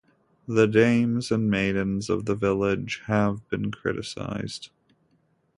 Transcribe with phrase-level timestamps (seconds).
[0.47, 4.71] The dames and maidens of the village have been criticized.